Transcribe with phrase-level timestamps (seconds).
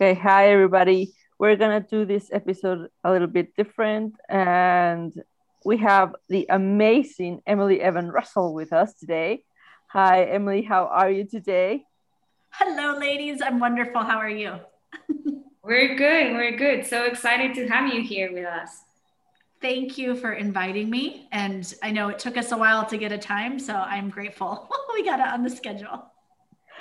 [0.00, 1.12] Okay, hi everybody.
[1.40, 5.12] We're gonna do this episode a little bit different, and
[5.64, 9.42] we have the amazing Emily Evans Russell with us today.
[9.88, 10.62] Hi, Emily.
[10.62, 11.82] How are you today?
[12.50, 13.42] Hello, ladies.
[13.42, 14.00] I'm wonderful.
[14.00, 14.60] How are you?
[15.64, 16.32] We're good.
[16.32, 16.86] We're good.
[16.86, 18.70] So excited to have you here with us.
[19.60, 21.26] Thank you for inviting me.
[21.32, 24.70] And I know it took us a while to get a time, so I'm grateful
[24.94, 26.04] we got it on the schedule.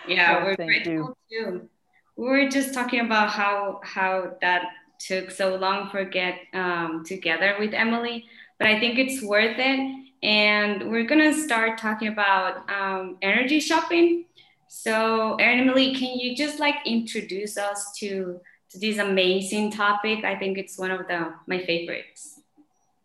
[0.07, 1.45] Yeah, we're grateful you.
[1.45, 1.69] too.
[2.17, 4.63] We were just talking about how how that
[4.99, 8.25] took so long for get um, together with Emily,
[8.57, 10.05] but I think it's worth it.
[10.23, 14.25] And we're gonna start talking about um, energy shopping.
[14.67, 20.25] So, Emily, can you just like introduce us to to this amazing topic?
[20.25, 22.41] I think it's one of the my favorites.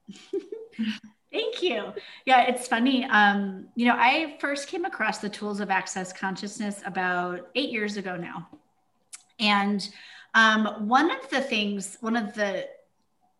[1.32, 1.92] Thank you.
[2.26, 3.04] Yeah, it's funny.
[3.04, 7.96] Um, you know, I first came across the tools of access consciousness about eight years
[7.96, 8.48] ago now.
[9.38, 9.88] And
[10.34, 12.66] um, one of the things, one of the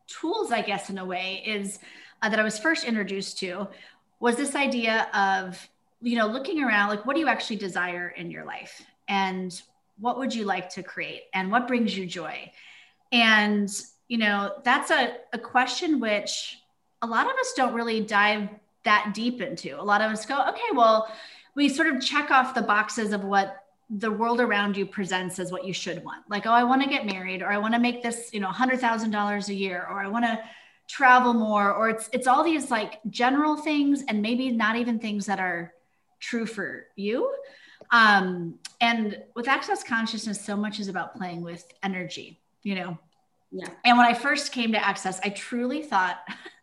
[0.07, 1.79] tools, I guess, in a way, is
[2.21, 3.69] uh, that I was first introduced to
[4.21, 5.69] was this idea of,
[6.01, 8.83] you know, looking around, like, what do you actually desire in your life?
[9.09, 9.61] And
[9.99, 11.23] what would you like to create?
[11.35, 12.53] And what brings you joy?
[13.11, 13.69] And
[14.13, 16.59] you know, that's a, a question which
[17.01, 18.47] a lot of us don't really dive
[18.85, 19.81] that deep into.
[19.81, 21.11] A lot of us go, okay, well,
[21.55, 25.53] we sort of check off the boxes of what the world around you presents as
[25.53, 26.23] what you should want.
[26.29, 28.49] Like, oh, I want to get married, or I want to make this, you know,
[28.49, 30.41] hundred thousand dollars a year, or I want to
[30.89, 35.27] travel more, or it's it's all these like general things, and maybe not even things
[35.27, 35.73] that are
[36.21, 37.35] true for you.
[37.91, 42.41] Um, and with access consciousness, so much is about playing with energy.
[42.63, 42.99] You know,
[43.53, 43.69] yeah.
[43.85, 46.27] And when I first came to Access, I truly thought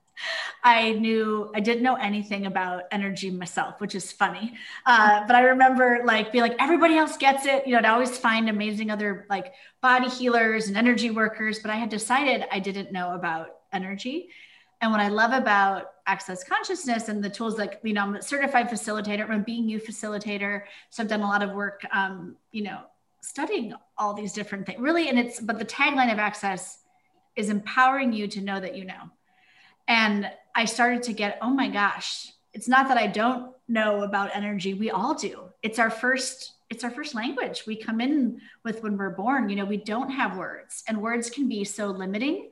[0.63, 4.53] I knew I didn't know anything about energy myself, which is funny.
[4.85, 7.65] Uh, but I remember like being like everybody else gets it.
[7.65, 11.75] You know, I always find amazing other like body healers and energy workers, but I
[11.75, 14.29] had decided I didn't know about energy.
[14.81, 18.21] And what I love about access consciousness and the tools like you know I'm a
[18.21, 22.35] certified facilitator, I'm a being you facilitator, so I've done a lot of work, um,
[22.52, 22.79] you know,
[23.21, 26.79] studying all these different things really and it's but the tagline of access
[27.35, 29.09] is empowering you to know that you know
[29.89, 34.36] and i started to get oh my gosh it's not that i don't know about
[34.36, 34.73] energy.
[34.73, 35.45] We all do.
[35.61, 37.64] It's our first it's our first language.
[37.66, 39.50] We come in with when we're born.
[39.50, 42.50] You know we don't have words and words can be so limiting.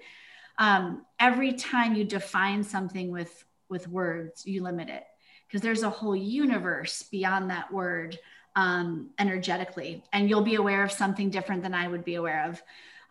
[0.60, 5.04] Um, every time you define something with with words you limit it
[5.48, 8.18] because there's a whole universe beyond that word
[8.56, 12.62] um, energetically, and you'll be aware of something different than I would be aware of.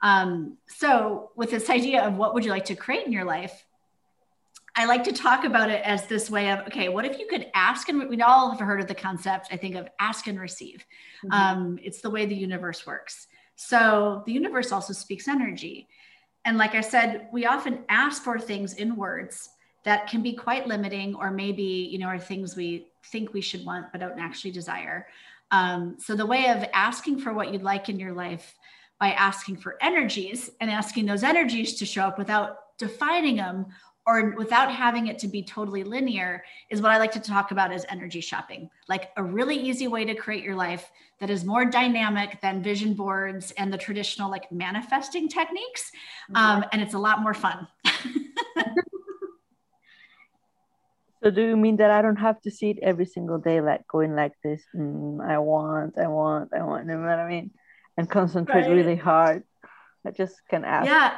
[0.03, 3.65] Um, so, with this idea of what would you like to create in your life,
[4.77, 7.47] I like to talk about it as this way of okay, what if you could
[7.55, 10.85] ask and we all have heard of the concept, I think, of ask and receive.
[11.25, 11.33] Mm-hmm.
[11.33, 13.27] Um, it's the way the universe works.
[13.57, 15.89] So, the universe also speaks energy.
[16.45, 19.49] And like I said, we often ask for things in words
[19.85, 23.65] that can be quite limiting, or maybe, you know, are things we think we should
[23.65, 25.07] want but don't actually desire.
[25.51, 28.55] Um, so the way of asking for what you'd like in your life
[29.01, 33.67] by asking for energies and asking those energies to show up without defining them
[34.06, 37.72] or without having it to be totally linear is what I like to talk about
[37.72, 38.71] as energy shopping.
[38.89, 40.91] Like a really easy way to create your life
[41.21, 45.91] that is more dynamic than vision boards and the traditional like manifesting techniques.
[46.31, 46.37] Mm-hmm.
[46.37, 47.66] Um, and it's a lot more fun.
[51.27, 53.84] So do you mean that I don't have to see it every single day, like
[53.89, 54.62] going like this?
[54.72, 56.87] Mm, I want, I want, I want.
[56.87, 57.50] You know what I mean?
[57.97, 58.71] And concentrate right.
[58.71, 59.43] really hard.
[60.06, 60.87] I just can ask.
[60.87, 61.16] Yeah,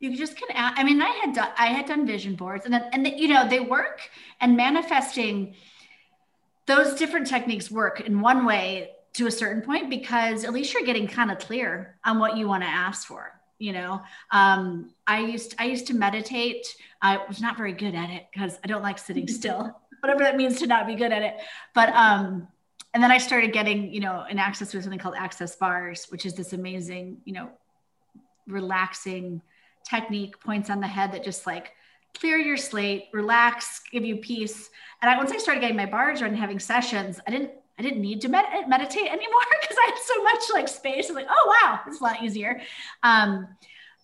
[0.00, 0.48] you just can.
[0.52, 0.78] Ask.
[0.78, 3.28] I mean, I had done, I had done vision boards, and then, and the, you
[3.28, 4.00] know they work.
[4.40, 5.54] And manifesting,
[6.66, 10.84] those different techniques work in one way to a certain point because at least you're
[10.84, 14.00] getting kind of clear on what you want to ask for you know
[14.30, 18.58] um, i used i used to meditate i was not very good at it because
[18.64, 21.36] i don't like sitting still whatever that means to not be good at it
[21.74, 22.48] but um
[22.94, 26.24] and then i started getting you know an access to something called access bars which
[26.24, 27.50] is this amazing you know
[28.46, 29.42] relaxing
[29.90, 31.72] technique points on the head that just like
[32.18, 34.70] clear your slate relax give you peace
[35.02, 37.50] and I, once i started getting my bars and having sessions i didn't
[37.80, 41.08] I didn't need to med- meditate anymore because I had so much like space.
[41.08, 42.60] I'm like, oh wow, it's a lot easier.
[43.02, 43.48] Um,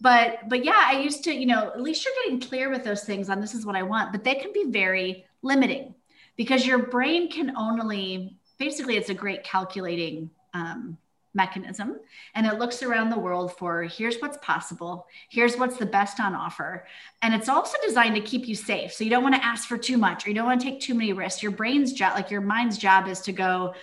[0.00, 3.04] but but yeah, I used to, you know, at least you're getting clear with those
[3.04, 5.94] things on this is what I want, but they can be very limiting
[6.36, 10.96] because your brain can only basically it's a great calculating um,
[11.36, 12.00] mechanism
[12.34, 16.34] and it looks around the world for here's what's possible here's what's the best on
[16.34, 16.86] offer
[17.22, 19.78] and it's also designed to keep you safe so you don't want to ask for
[19.78, 22.30] too much or you don't want to take too many risks your brain's job like
[22.30, 23.74] your mind's job is to go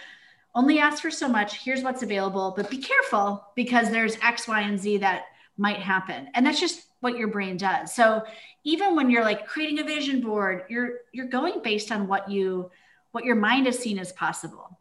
[0.55, 1.63] only ask for so much.
[1.63, 5.25] Here's what's available, but be careful because there's X, Y, and Z that
[5.57, 6.29] might happen.
[6.33, 7.93] And that's just what your brain does.
[7.93, 8.23] So
[8.63, 12.71] even when you're like creating a vision board, you're you're going based on what you
[13.11, 14.77] what your mind has seen as possible.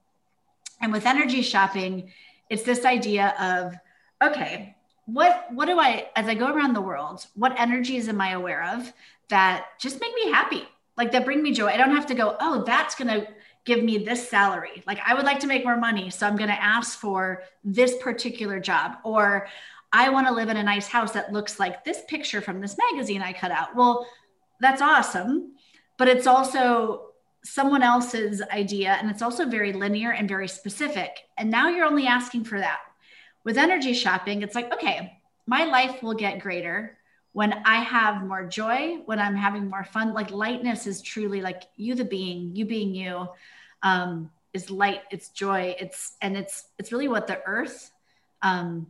[0.81, 2.11] And with energy shopping,
[2.51, 3.75] it's this idea of
[4.23, 8.31] okay, what what do I as I go around the world, what energies am I
[8.33, 8.93] aware of
[9.29, 10.69] that just make me happy?
[10.97, 11.69] Like that bring me joy.
[11.69, 13.27] I don't have to go, oh, that's going to
[13.65, 14.83] give me this salary.
[14.87, 17.97] Like I would like to make more money, so I'm going to ask for this
[17.99, 19.49] particular job or
[19.93, 22.77] I want to live in a nice house that looks like this picture from this
[22.91, 23.77] magazine I cut out.
[23.77, 24.07] Well,
[24.61, 25.53] that's awesome,
[25.99, 27.12] but it's also
[27.45, 31.21] someone else's idea and it's also very linear and very specific.
[31.37, 32.81] And now you're only asking for that.
[33.45, 36.97] With energy shopping, it's like, okay, my life will get greater
[37.33, 40.13] when I have more joy, when I'm having more fun.
[40.15, 43.29] Like lightness is truly like you, the being, you being you,
[43.83, 45.01] um, is light.
[45.11, 45.75] It's joy.
[45.81, 47.91] It's and it's it's really what the earth
[48.43, 48.87] um,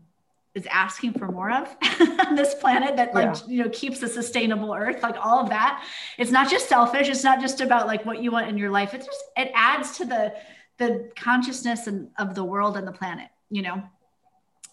[0.55, 1.75] is asking for more of
[2.37, 3.43] this planet that like yeah.
[3.47, 5.85] you know keeps a sustainable earth like all of that.
[6.19, 7.09] It's not just selfish.
[7.09, 8.95] It's not just about like what you want in your life.
[8.95, 10.35] It's just it adds to the
[10.79, 13.83] the consciousness and of the world and the planet you know?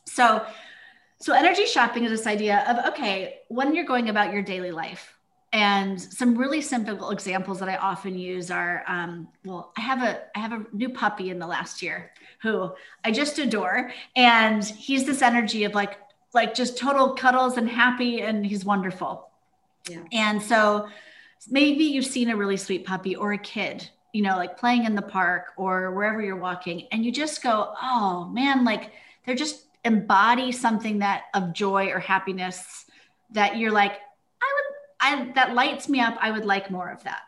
[0.05, 0.43] So
[1.21, 5.18] so energy shopping is this idea of okay when you're going about your daily life
[5.51, 10.21] and some really simple examples that i often use are um, well i have a
[10.35, 12.11] i have a new puppy in the last year
[12.41, 12.71] who
[13.03, 15.97] i just adore and he's this energy of like
[16.33, 19.29] like just total cuddles and happy and he's wonderful
[19.89, 20.03] yeah.
[20.11, 20.87] and so
[21.49, 24.95] maybe you've seen a really sweet puppy or a kid you know like playing in
[24.95, 28.91] the park or wherever you're walking and you just go oh man like
[29.25, 32.85] they're just embody something that of joy or happiness
[33.31, 33.99] that you're like
[34.99, 36.17] I that lights me up.
[36.19, 37.21] I would like more of that.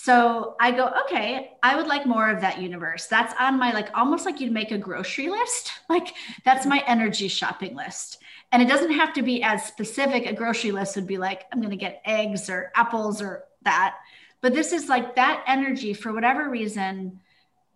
[0.00, 3.06] So I go, okay, I would like more of that universe.
[3.06, 5.72] That's on my like almost like you'd make a grocery list.
[5.88, 6.14] Like
[6.44, 8.18] that's my energy shopping list.
[8.52, 10.26] And it doesn't have to be as specific.
[10.26, 13.96] A grocery list would be like, I'm going to get eggs or apples or that.
[14.40, 17.20] But this is like that energy for whatever reason,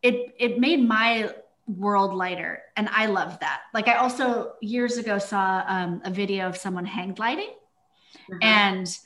[0.02, 1.34] it it made my
[1.66, 2.62] world lighter.
[2.76, 3.62] And I love that.
[3.75, 7.50] Like I also years ago saw um, a video of someone hang gliding
[8.32, 8.43] mm-hmm.
[8.43, 8.99] and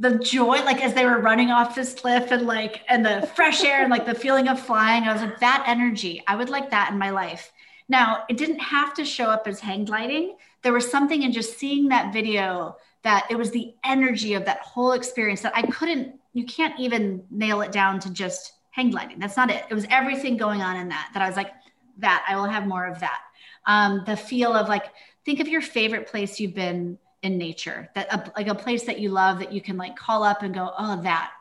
[0.00, 3.62] the joy like as they were running off this cliff and like and the fresh
[3.62, 6.70] air and like the feeling of flying i was like that energy i would like
[6.70, 7.52] that in my life.
[7.88, 10.36] Now it didn't have to show up as hang gliding.
[10.62, 14.60] There was something in just seeing that video that it was the energy of that
[14.60, 19.18] whole experience that i couldn't you can't even nail it down to just hang gliding.
[19.18, 19.64] That's not it.
[19.68, 21.52] It was everything going on in that that i was like
[21.98, 23.20] that i will have more of that.
[23.66, 24.86] Um, the feel of like
[25.24, 28.98] think of your favorite place you've been in nature that a, like a place that
[28.98, 31.32] you love that you can like call up and go oh that.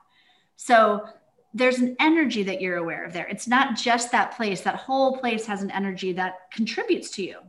[0.56, 1.06] So
[1.54, 3.28] there's an energy that you're aware of there.
[3.28, 4.62] It's not just that place.
[4.62, 7.40] That whole place has an energy that contributes to you.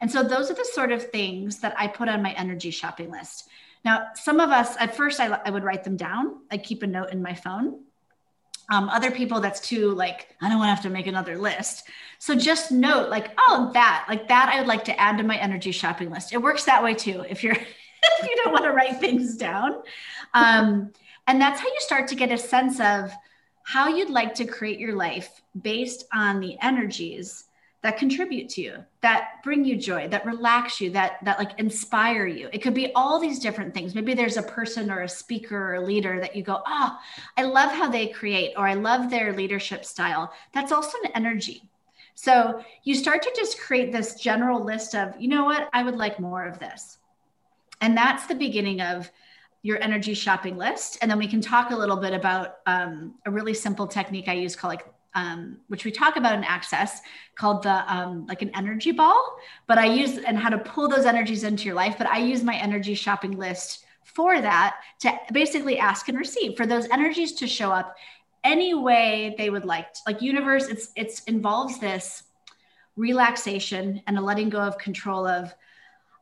[0.00, 3.10] And so those are the sort of things that i put on my energy shopping
[3.10, 3.48] list.
[3.84, 6.40] Now some of us at first i, I would write them down.
[6.50, 7.80] I keep a note in my phone
[8.70, 11.88] um, other people that's too like i don't want to have to make another list.
[12.18, 15.36] So just note like oh that like that i would like to add to my
[15.36, 16.32] energy shopping list.
[16.32, 17.56] It works that way too if you're
[18.20, 19.82] if you don't want to write things down.
[20.34, 20.92] Um,
[21.26, 23.10] and that's how you start to get a sense of
[23.64, 27.43] how you'd like to create your life based on the energies
[27.84, 32.26] that contribute to you that bring you joy that relax you that that like inspire
[32.26, 32.48] you.
[32.50, 33.94] It could be all these different things.
[33.94, 36.98] Maybe there's a person or a speaker or a leader that you go oh
[37.36, 40.32] i love how they create or i love their leadership style.
[40.54, 41.68] That's also an energy.
[42.14, 45.68] So you start to just create this general list of you know what?
[45.74, 46.96] I would like more of this.
[47.82, 49.10] And that's the beginning of
[49.60, 50.96] your energy shopping list.
[51.02, 54.32] And then we can talk a little bit about um, a really simple technique i
[54.32, 57.00] use called like um, which we talk about in access
[57.36, 61.06] called the um, like an energy ball but i use and how to pull those
[61.06, 65.78] energies into your life but i use my energy shopping list for that to basically
[65.78, 67.96] ask and receive for those energies to show up
[68.44, 70.00] any way they would like to.
[70.06, 72.24] like universe it's it's involves this
[72.96, 75.54] relaxation and a letting go of control of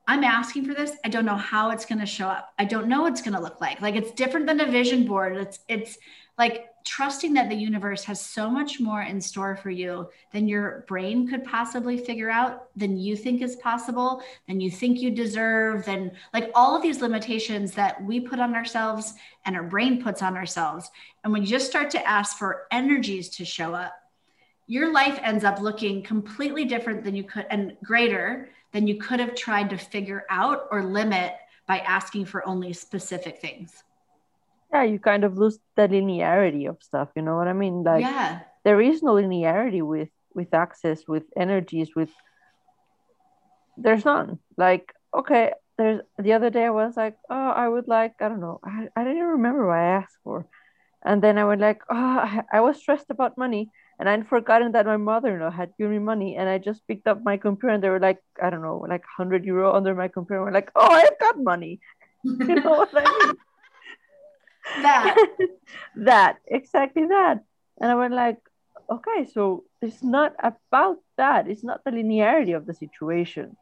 [0.06, 0.92] I'm asking for this.
[1.04, 2.52] I don't know how it's going to show up.
[2.58, 3.80] I don't know what it's going to look like.
[3.80, 5.36] Like it's different than a vision board.
[5.36, 5.98] It's it's
[6.42, 10.84] like trusting that the universe has so much more in store for you than your
[10.88, 15.84] brain could possibly figure out, than you think is possible, than you think you deserve,
[15.84, 19.14] than like all of these limitations that we put on ourselves
[19.46, 20.90] and our brain puts on ourselves.
[21.22, 23.94] And when you just start to ask for energies to show up,
[24.66, 29.20] your life ends up looking completely different than you could and greater than you could
[29.20, 31.34] have tried to figure out or limit
[31.68, 33.84] by asking for only specific things
[34.72, 37.82] yeah you kind of lose the linearity of stuff you know what i mean?
[37.82, 38.40] Like yeah.
[38.64, 42.10] there is no linearity with with access with energies with
[43.76, 44.38] there's none.
[44.56, 48.40] Like okay there's the other day i was like oh i would like i don't
[48.40, 50.46] know i, I didn't even remember what i asked for.
[51.04, 54.72] And then i went like oh I, I was stressed about money and i'd forgotten
[54.72, 57.82] that my mother-in-law had given me money and i just picked up my computer and
[57.82, 60.70] they were like i don't know like 100 euro under my computer And we're like
[60.76, 61.80] oh i've got money.
[62.24, 63.34] You know what i mean
[64.82, 65.16] that.
[65.96, 67.44] That exactly that.
[67.80, 68.38] And i went like
[68.90, 71.48] okay so it's not about that.
[71.48, 73.56] It's not the linearity of the situation.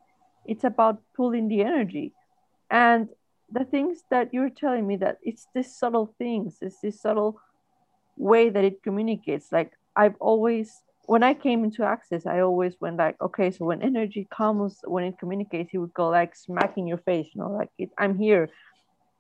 [0.47, 2.13] It's about pulling the energy.
[2.71, 3.09] And
[3.51, 7.41] the things that you're telling me that it's these subtle things it's this subtle
[8.17, 9.51] way that it communicates.
[9.53, 13.83] Like i've always when i came into access i always went like okay so when
[13.83, 17.71] energy comes when it communicates it would go like smacking your face you know like
[17.79, 18.49] it, i'm here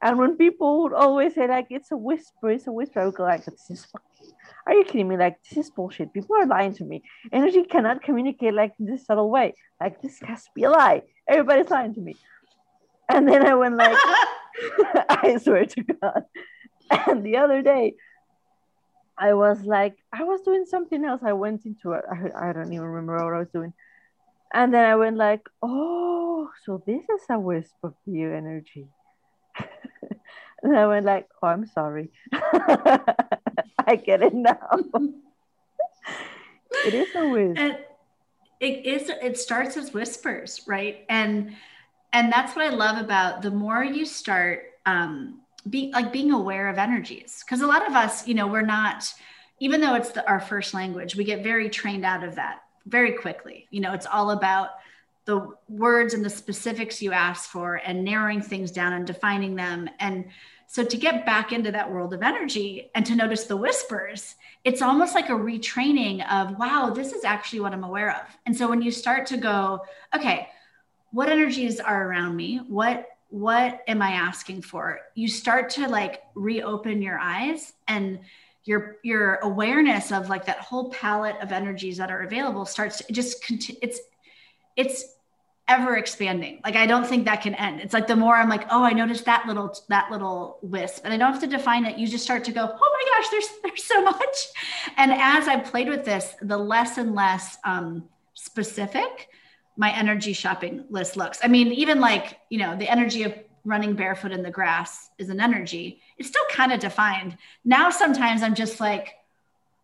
[0.02, 3.14] and when people would always say like it's a whisper it's a whisper i would
[3.14, 4.32] go like this is fucking
[4.66, 7.02] are you kidding me like this is bullshit people are lying to me
[7.32, 11.70] energy cannot communicate like this subtle way like this has to be a lie everybody's
[11.70, 12.16] lying to me
[13.10, 13.96] and then I went like,
[15.08, 16.24] I swear to God.
[16.90, 17.94] And the other day,
[19.18, 21.20] I was like, I was doing something else.
[21.24, 22.04] I went into it.
[22.10, 23.72] I, don't even remember what I was doing.
[24.52, 28.88] And then I went like, oh, so this is a wisp of bio energy.
[30.62, 32.10] And I went like, oh, I'm sorry.
[32.32, 34.68] I get it now.
[36.84, 37.58] it is a wisp.
[37.58, 37.78] And
[38.60, 39.10] it is.
[39.22, 41.04] It starts as whispers, right?
[41.08, 41.56] And
[42.12, 46.68] and that's what I love about the more you start um, be like being aware
[46.68, 49.12] of energies because a lot of us you know we're not
[49.58, 53.12] even though it's the, our first language we get very trained out of that very
[53.12, 54.70] quickly you know it's all about
[55.24, 59.88] the words and the specifics you ask for and narrowing things down and defining them.
[60.00, 60.26] And
[60.66, 64.82] so to get back into that world of energy and to notice the whispers it's
[64.82, 68.22] almost like a retraining of wow this is actually what i'm aware of.
[68.46, 69.80] And so when you start to go
[70.14, 70.48] okay
[71.12, 72.58] what energies are around me?
[72.68, 75.00] What what am i asking for?
[75.14, 78.20] You start to like reopen your eyes and
[78.64, 83.12] your your awareness of like that whole palette of energies that are available starts to
[83.12, 84.00] just continue it's
[84.80, 85.04] it's
[85.68, 88.66] ever expanding like i don't think that can end it's like the more i'm like
[88.70, 91.96] oh i noticed that little that little wisp and i don't have to define it
[91.96, 94.36] you just start to go oh my gosh there's there's so much
[94.96, 99.28] and as i played with this the less and less um specific
[99.80, 101.38] my energy shopping list looks.
[101.42, 103.34] I mean, even like, you know, the energy of
[103.64, 106.02] running barefoot in the grass is an energy.
[106.18, 107.38] It's still kind of defined.
[107.64, 109.14] Now sometimes I'm just like,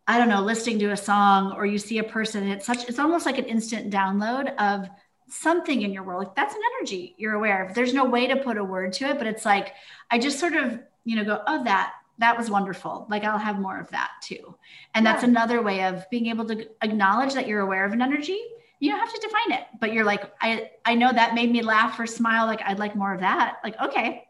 [0.09, 2.99] I don't know, listening to a song or you see a person, it's such it's
[2.99, 4.89] almost like an instant download of
[5.29, 6.25] something in your world.
[6.25, 7.75] Like that's an energy you're aware of.
[7.75, 9.73] There's no way to put a word to it, but it's like
[10.11, 13.07] I just sort of, you know, go, oh, that that was wonderful.
[13.11, 14.57] Like I'll have more of that too.
[14.95, 18.41] And that's another way of being able to acknowledge that you're aware of an energy
[18.81, 21.63] you don't have to define it but you're like i i know that made me
[21.63, 24.25] laugh or smile like i'd like more of that like okay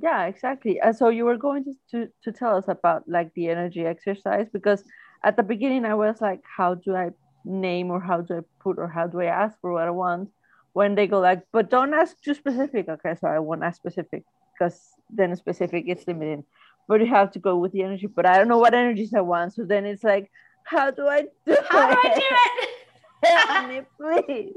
[0.00, 3.48] yeah exactly and so you were going to, to to tell us about like the
[3.48, 4.84] energy exercise because
[5.24, 7.10] at the beginning i was like how do i
[7.44, 10.28] name or how do i put or how do i ask for what i want
[10.72, 14.24] when they go like but don't ask too specific okay so i won't ask specific
[14.52, 16.44] because then specific is limiting
[16.88, 19.20] but you have to go with the energy but i don't know what energies i
[19.20, 20.30] want so then it's like
[20.64, 21.94] how do i do how it?
[21.94, 22.68] do i do it
[23.24, 24.54] Help me, please.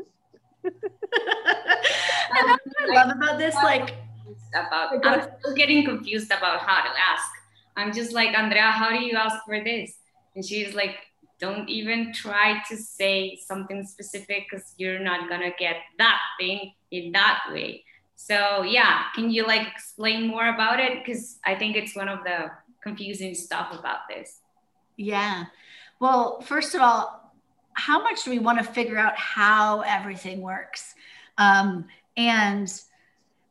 [0.63, 0.74] and
[2.46, 3.56] that's what I love about this.
[3.56, 3.96] Like,
[4.53, 7.27] about I'm still getting confused about how to ask.
[7.75, 9.94] I'm just like, Andrea, how do you ask for this?
[10.35, 10.95] And she's like,
[11.39, 17.11] don't even try to say something specific because you're not gonna get that thing in
[17.13, 17.83] that way.
[18.15, 21.00] So yeah, can you like explain more about it?
[21.03, 22.51] Because I think it's one of the
[22.83, 24.39] confusing stuff about this.
[24.97, 25.45] Yeah.
[26.00, 27.33] Well, first of all,
[27.73, 30.93] how much do we want to figure out how everything works
[31.38, 32.71] um, and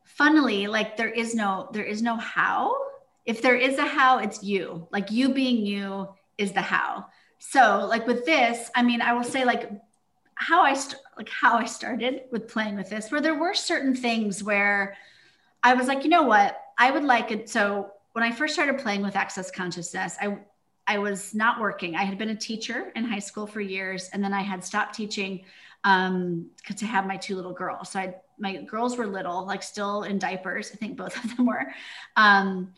[0.05, 2.75] funnily like there is no there is no how
[3.25, 6.07] if there is a how it's you like you being you
[6.41, 7.05] is the how
[7.39, 9.69] so like with this i mean i will say like
[10.35, 13.95] how i st- like how i started with playing with this where there were certain
[13.95, 14.95] things where
[15.63, 18.77] i was like you know what i would like it so when i first started
[18.77, 20.37] playing with access consciousness i
[20.87, 21.95] I was not working.
[21.95, 24.95] I had been a teacher in high school for years, and then I had stopped
[24.95, 25.45] teaching
[25.83, 27.91] um, to have my two little girls.
[27.91, 30.71] So I, my girls were little, like still in diapers.
[30.73, 31.71] I think both of them were.
[32.15, 32.73] Um,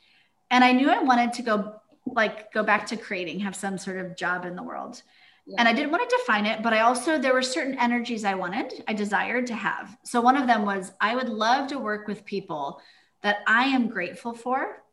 [0.51, 1.81] and I knew I wanted to go
[2.15, 5.01] like go back to creating, have some sort of job in the world.
[5.45, 5.55] Yeah.
[5.59, 8.35] And I didn't want to define it, but I also there were certain energies I
[8.35, 9.97] wanted, I desired to have.
[10.03, 12.81] So one of them was I would love to work with people
[13.23, 14.83] that I am grateful for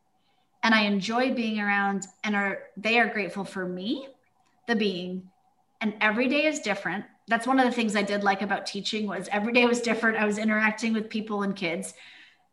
[0.62, 4.08] and I enjoy being around and are they are grateful for me,
[4.66, 5.30] the being,
[5.80, 7.04] and every day is different.
[7.28, 10.18] That's one of the things I did like about teaching was every day was different.
[10.18, 11.94] I was interacting with people and kids.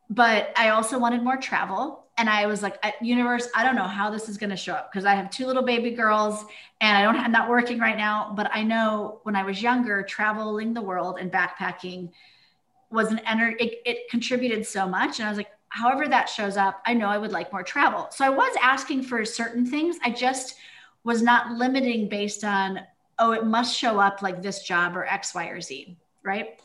[0.10, 4.10] But I also wanted more travel and I was like, universe, I don't know how
[4.10, 6.46] this is going to show up because I have two little baby girls
[6.82, 8.34] and I don't, I'm not working right now.
[8.36, 12.10] But I know when I was younger, traveling the world and backpacking
[12.90, 15.20] was an energy, it, it contributed so much.
[15.20, 18.08] And I was like, however that shows up, I know I would like more travel.
[18.12, 19.98] So I was asking for certain things.
[20.04, 20.56] I just
[21.04, 22.80] was not limiting based on,
[23.20, 25.98] oh, it must show up like this job or X, Y, or Z.
[26.24, 26.60] Right.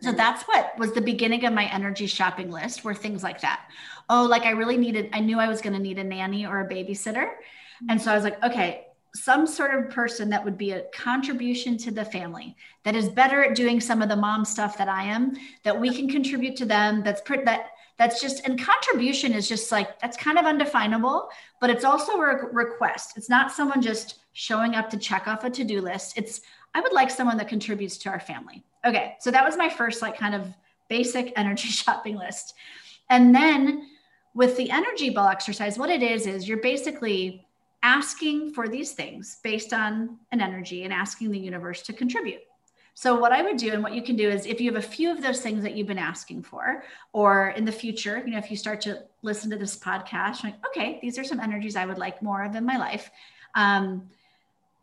[0.00, 3.68] So that's what was the beginning of my energy shopping list were things like that.
[4.08, 6.60] Oh, like I really needed, I knew I was going to need a nanny or
[6.60, 7.32] a babysitter.
[7.88, 11.76] And so I was like, okay, some sort of person that would be a contribution
[11.78, 15.04] to the family that is better at doing some of the mom stuff that I
[15.04, 17.02] am, that we can contribute to them.
[17.02, 21.84] That's that that's just, and contribution is just like, that's kind of undefinable, but it's
[21.84, 23.16] also a request.
[23.16, 26.18] It's not someone just showing up to check off a to do list.
[26.18, 26.42] It's,
[26.74, 28.62] I would like someone that contributes to our family.
[28.84, 29.16] Okay.
[29.20, 30.46] So that was my first, like, kind of
[30.88, 32.54] basic energy shopping list.
[33.08, 33.88] And then
[34.36, 37.46] with the energy ball exercise, what it is, is you're basically
[37.82, 42.42] asking for these things based on an energy and asking the universe to contribute.
[42.92, 44.86] So, what I would do and what you can do is if you have a
[44.86, 48.38] few of those things that you've been asking for, or in the future, you know,
[48.38, 51.86] if you start to listen to this podcast, like, okay, these are some energies I
[51.86, 53.10] would like more of in my life.
[53.54, 54.10] Um,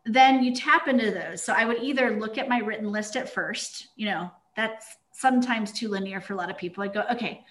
[0.04, 1.42] then you tap into those.
[1.42, 5.72] So I would either look at my written list at first, you know, that's sometimes
[5.72, 6.82] too linear for a lot of people.
[6.82, 7.44] I go, okay,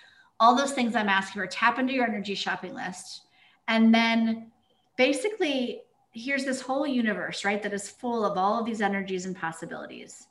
[0.44, 3.22] all those things I'm asking for, tap into your energy shopping list.
[3.70, 4.52] And then
[4.98, 9.38] basically, here's this whole universe, right, that is full of all of these energies and
[9.38, 10.28] possibilities.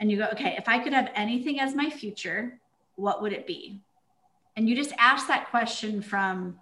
[0.00, 2.58] And you go, okay, if I could have anything as my future,
[2.96, 3.80] what would it be?
[4.56, 6.58] And you just ask that question from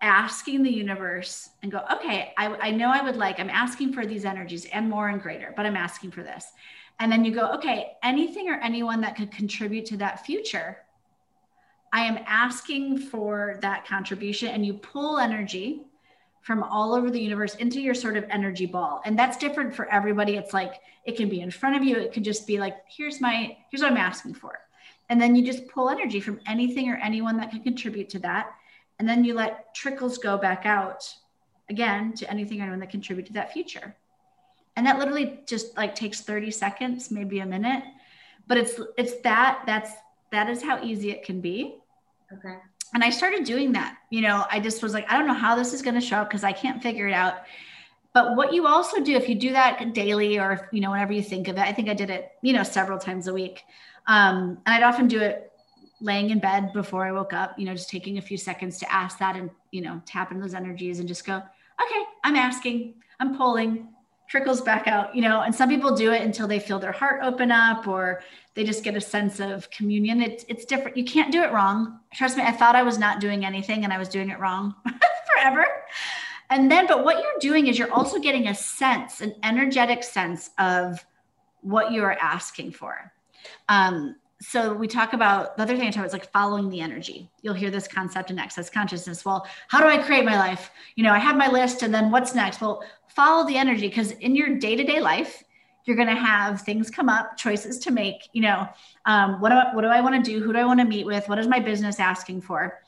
[0.00, 4.06] asking the universe and go, okay, I, I know I would like, I'm asking for
[4.06, 6.46] these energies and more and greater, but I'm asking for this.
[6.98, 10.78] And then you go, okay, anything or anyone that could contribute to that future,
[11.92, 14.48] I am asking for that contribution.
[14.48, 15.82] And you pull energy
[16.42, 19.02] from all over the universe into your sort of energy ball.
[19.04, 20.36] And that's different for everybody.
[20.36, 20.74] It's like
[21.04, 23.82] it can be in front of you, it could just be like, here's my, here's
[23.82, 24.58] what I'm asking for.
[25.08, 28.54] And then you just pull energy from anything or anyone that can contribute to that
[28.98, 31.14] and then you let trickles go back out
[31.68, 33.94] again to anything or anyone that contribute to that future
[34.76, 37.84] and that literally just like takes 30 seconds maybe a minute
[38.46, 39.92] but it's it's that that's
[40.30, 41.77] that is how easy it can be
[42.32, 42.56] okay.
[42.94, 45.54] And i started doing that you know i just was like i don't know how
[45.54, 47.42] this is going to show up because i can't figure it out.
[48.14, 51.22] But what you also do if you do that daily or you know whenever you
[51.22, 53.62] think of it i think i did it you know several times a week.
[54.06, 55.48] Um, and i'd often do it
[56.00, 58.92] laying in bed before I woke up, you know, just taking a few seconds to
[58.92, 62.94] ask that and, you know, tap into those energies and just go, okay, I'm asking,
[63.20, 63.88] I'm pulling,
[64.28, 67.20] trickles back out, you know, and some people do it until they feel their heart
[67.22, 68.22] open up or
[68.54, 70.20] they just get a sense of communion.
[70.20, 70.96] It's, it's different.
[70.96, 71.98] You can't do it wrong.
[72.14, 74.74] Trust me, I thought I was not doing anything and I was doing it wrong
[75.34, 75.66] forever.
[76.50, 80.50] And then, but what you're doing is you're also getting a sense, an energetic sense
[80.58, 81.04] of
[81.62, 83.12] what you are asking for.
[83.68, 86.80] Um, so we talk about the other thing I talk about is like following the
[86.80, 87.28] energy.
[87.42, 89.24] You'll hear this concept in access consciousness.
[89.24, 90.70] Well, how do I create my life?
[90.94, 92.60] You know, I have my list and then what's next?
[92.60, 95.42] Well, follow the energy because in your day-to-day life,
[95.84, 98.68] you're going to have things come up, choices to make, you know,
[99.06, 100.40] um, what do I, what do I want to do?
[100.40, 101.28] Who do I want to meet with?
[101.28, 102.80] What is my business asking for?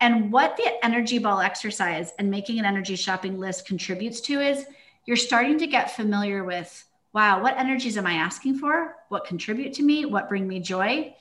[0.00, 4.64] And what the energy ball exercise and making an energy shopping list contributes to is
[5.04, 8.96] you're starting to get familiar with wow, what energies am I asking for?
[9.08, 10.04] What contribute to me?
[10.06, 11.14] What bring me joy?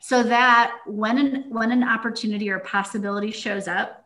[0.00, 4.04] So that when an, when an opportunity or possibility shows up,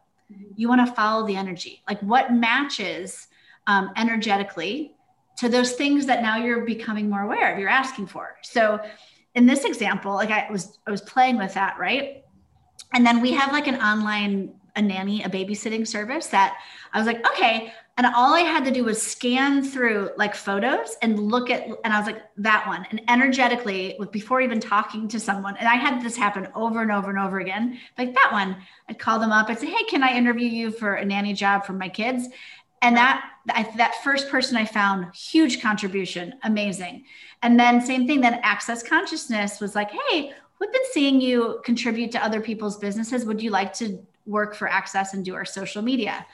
[0.54, 1.82] you want to follow the energy.
[1.88, 3.26] Like what matches
[3.66, 4.94] um, energetically
[5.38, 8.36] to those things that now you're becoming more aware of, you're asking for.
[8.42, 8.78] So
[9.34, 12.24] in this example, like I was, I was playing with that, right?
[12.92, 16.56] And then we have like an online a nanny, a babysitting service that
[16.92, 20.96] I was like, okay, and all I had to do was scan through like photos
[21.02, 22.86] and look at, and I was like, that one.
[22.90, 26.90] And energetically, with before even talking to someone, and I had this happen over and
[26.90, 27.78] over and over again.
[27.98, 28.56] Like that one,
[28.88, 29.50] I'd call them up.
[29.50, 32.26] I'd say, hey, can I interview you for a nanny job for my kids?
[32.80, 37.04] And that I, that first person I found, huge contribution, amazing.
[37.42, 38.22] And then same thing.
[38.22, 43.26] Then Access Consciousness was like, hey, we've been seeing you contribute to other people's businesses.
[43.26, 46.24] Would you like to work for Access and do our social media?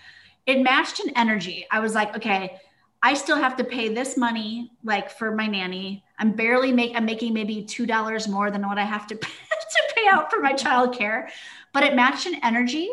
[0.46, 1.66] It matched an energy.
[1.70, 2.58] I was like, okay,
[3.02, 6.04] I still have to pay this money like for my nanny.
[6.18, 9.94] I'm barely make I'm making maybe two dollars more than what I have to to
[9.94, 11.28] pay out for my childcare,
[11.72, 12.88] but it matched an energy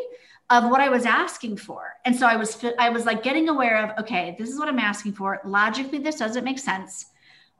[0.50, 1.94] of what I was asking for.
[2.04, 4.78] And so I was I was like getting aware of okay, this is what I'm
[4.78, 5.40] asking for.
[5.44, 7.06] Logically this doesn't make sense,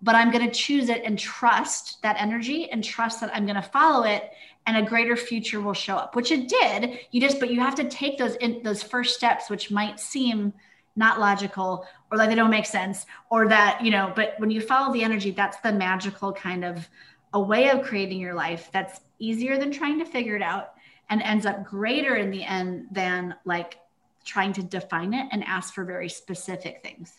[0.02, 3.56] but I'm going to choose it and trust that energy and trust that I'm going
[3.56, 4.30] to follow it
[4.66, 6.98] and a greater future will show up, which it did.
[7.10, 10.52] You just but you have to take those in, those first steps which might seem
[10.96, 14.60] not logical or like they don't make sense or that, you know, but when you
[14.60, 16.88] follow the energy, that's the magical kind of
[17.32, 20.74] a way of creating your life that's easier than trying to figure it out
[21.10, 23.78] and ends up greater in the end than like
[24.24, 27.12] trying to define it and ask for very specific things.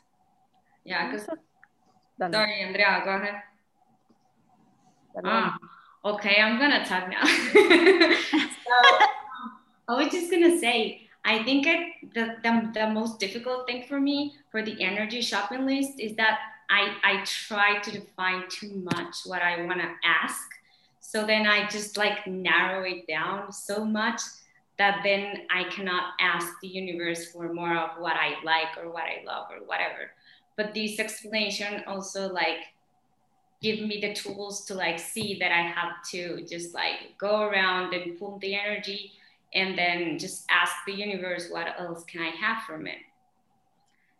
[0.85, 1.27] Yeah, because
[2.31, 3.35] sorry, Andrea, go ahead.
[5.23, 5.57] Ah,
[6.05, 7.25] okay, I'm gonna talk now.
[7.53, 7.59] so,
[8.79, 9.51] um,
[9.87, 13.99] I was just gonna say, I think it, the, the the most difficult thing for
[13.99, 16.39] me for the energy shopping list is that
[16.69, 20.45] I I try to define too much what I want to ask
[21.05, 24.21] so then I just like narrow it down so much
[24.79, 29.03] that then I cannot ask the universe for more of what I like or what
[29.03, 30.11] I love or whatever.
[30.57, 32.57] But this explanation also like
[33.61, 37.93] give me the tools to like see that I have to just like go around
[37.93, 39.13] and pull the energy
[39.53, 42.97] and then just ask the universe what else can I have from it.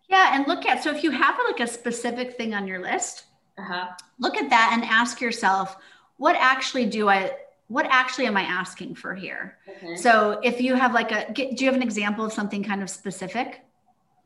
[0.10, 3.26] Yeah, and look at so if you have like a specific thing on your list,
[3.58, 3.88] uh-huh.
[4.20, 5.78] look at that and ask yourself,
[6.18, 7.36] what actually do I
[7.68, 9.58] what actually am I asking for here?
[9.96, 12.90] So if you have like a do you have an example of something kind of
[12.90, 13.62] specific?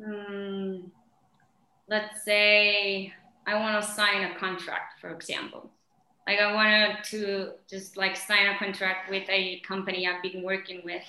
[0.02, 0.84] Mm,
[1.88, 3.14] let's say
[3.50, 5.72] I want to sign a contract, for example.
[6.28, 10.82] Like I wanted to just like sign a contract with a company I've been working
[10.86, 11.02] with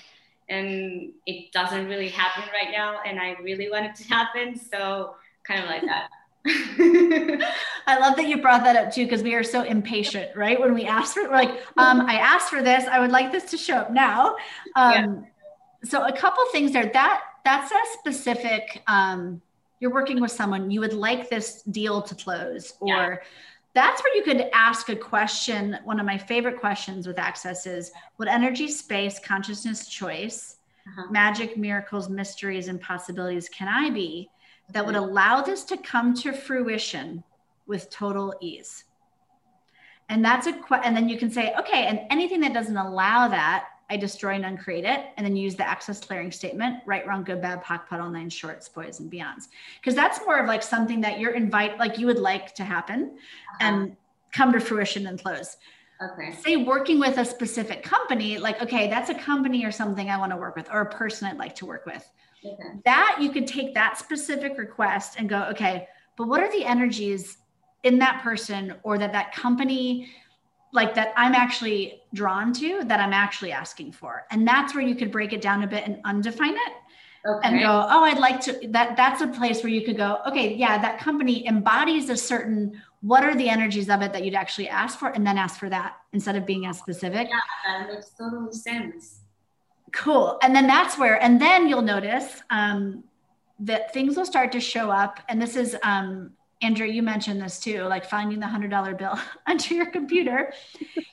[0.49, 4.59] and it doesn't really happen right now and I really want it to happen.
[4.59, 6.09] So kind of like that.
[7.87, 10.59] I love that you brought that up too, because we are so impatient, right?
[10.59, 13.57] When we ask for, like, um, I asked for this, I would like this to
[13.57, 14.35] show up now.
[14.75, 15.15] Um, yeah.
[15.83, 16.89] So a couple things there.
[16.91, 18.81] That that's a specific.
[18.87, 19.41] Um,
[19.81, 20.71] you're working with someone.
[20.71, 23.15] You would like this deal to close, or yeah.
[23.73, 25.77] that's where you could ask a question.
[25.83, 30.55] One of my favorite questions with Access is: What energy, space, consciousness, choice,
[30.87, 31.11] uh-huh.
[31.11, 34.29] magic, miracles, mysteries, and possibilities can I be?
[34.73, 37.23] that would allow this to come to fruition
[37.67, 38.85] with total ease.
[40.09, 43.65] And that's a and then you can say, okay, and anything that doesn't allow that,
[43.91, 47.41] I destroy and uncreate it, and then use the access clearing statement, right, wrong, good,
[47.41, 49.49] bad, POC, POD, all nine shorts, boys, and beyonds.
[49.81, 53.17] Because that's more of like something that you're invite, like you would like to happen
[53.17, 53.57] uh-huh.
[53.59, 53.97] and
[54.31, 55.57] come to fruition and close.
[56.01, 56.31] Okay.
[56.37, 60.31] Say working with a specific company, like, okay, that's a company or something I want
[60.31, 62.09] to work with, or a person I'd like to work with.
[62.45, 62.79] Okay.
[62.85, 67.39] That you could take that specific request and go, okay, but what are the energies
[67.83, 70.07] in that person or that that company
[70.73, 74.25] like that I'm actually drawn to that I'm actually asking for.
[74.31, 76.73] And that's where you could break it down a bit and undefine it.
[77.23, 77.47] Okay.
[77.47, 80.55] And go, oh, I'd like to that that's a place where you could go, okay,
[80.55, 84.69] yeah, that company embodies a certain what are the energies of it that you'd actually
[84.69, 87.27] ask for and then ask for that instead of being as specific.
[87.29, 87.39] Yeah,
[87.79, 89.21] that makes total sense.
[89.91, 90.37] Cool.
[90.41, 93.03] And then that's where, and then you'll notice um,
[93.59, 95.19] that things will start to show up.
[95.27, 99.19] And this is, um, Andrea, you mentioned this too, like finding the hundred dollar bill
[99.47, 100.53] under your computer.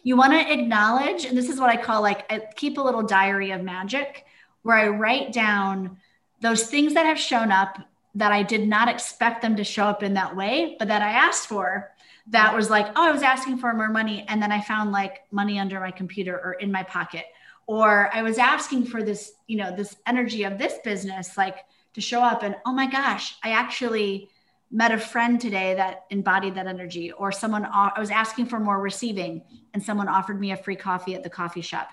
[0.03, 3.03] you want to acknowledge, and this is what I call like I keep a little
[3.03, 4.25] diary of magic,
[4.63, 5.99] where I write down
[6.41, 7.79] those things that have shown up
[8.15, 11.11] that I did not expect them to show up in that way, but that I
[11.11, 11.93] asked for.
[12.29, 15.23] That was like, oh, I was asking for more money, and then I found like
[15.31, 17.25] money under my computer or in my pocket
[17.69, 21.59] or i was asking for this you know this energy of this business like
[21.95, 24.29] to show up and oh my gosh i actually
[24.71, 28.81] met a friend today that embodied that energy or someone i was asking for more
[28.81, 31.91] receiving and someone offered me a free coffee at the coffee shop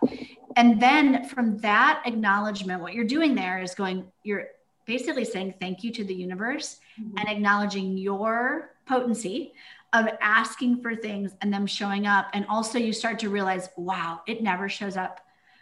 [0.55, 4.47] and then from that acknowledgement what you're doing there is going you're
[4.85, 7.17] basically saying thank you to the universe mm-hmm.
[7.17, 9.53] and acknowledging your potency
[9.93, 14.19] of asking for things and them showing up and also you start to realize wow
[14.27, 15.21] it never shows up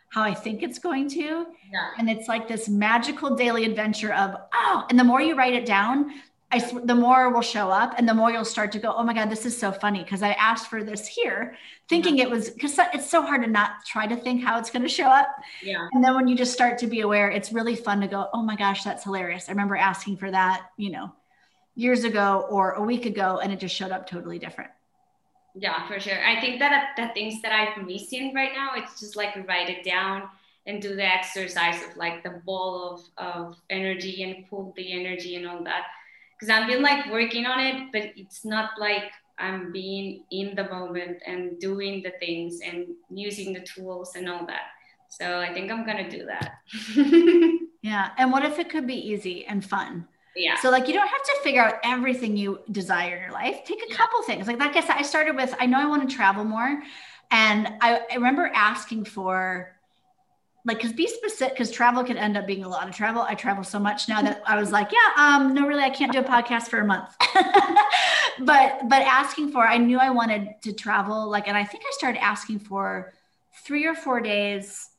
[0.10, 1.48] how I think it's going to.
[1.72, 1.90] Yeah.
[1.98, 5.66] And it's like this magical daily adventure of, oh, and the more you write it
[5.66, 6.12] down,
[6.54, 9.14] I, the more will show up and the more you'll start to go, oh my
[9.14, 11.56] God, this is so funny because I asked for this here,
[11.90, 14.84] thinking it was because it's so hard to not try to think how it's going
[14.84, 15.30] to show up.
[15.64, 15.88] Yeah.
[15.92, 18.44] And then when you just start to be aware, it's really fun to go, oh
[18.44, 19.50] my gosh, that's hilarious.
[19.50, 21.12] I remember asking for that, you know,
[21.74, 24.70] years ago or a week ago, and it just showed up totally different.
[25.56, 26.24] Yeah, for sure.
[26.24, 29.84] I think that the things that I'm missing right now, it's just like write it
[29.84, 30.30] down
[30.68, 35.36] and do the exercise of like the ball of, of energy and pull the energy
[35.36, 35.86] and all that.
[36.44, 40.66] Because I've been like working on it, but it's not like I'm being in the
[40.66, 44.64] moment and doing the things and using the tools and all that.
[45.08, 46.56] So I think I'm gonna do that.
[47.82, 48.10] yeah.
[48.18, 50.06] And what if it could be easy and fun?
[50.36, 50.60] Yeah.
[50.60, 53.64] So like you don't have to figure out everything you desire in your life.
[53.64, 53.96] Take a yeah.
[53.96, 54.46] couple things.
[54.46, 56.84] Like like I said, I started with I know I want to travel more.
[57.32, 59.78] And I, I remember asking for
[60.66, 63.22] like because be specific because travel could end up being a lot of travel.
[63.22, 66.12] I travel so much now that i was like yeah um no really i can't
[66.12, 67.16] do a podcast for a month.
[68.40, 71.92] But but asking for i knew i wanted to travel like and i think i
[71.92, 73.14] started asking for
[73.64, 74.90] three or four days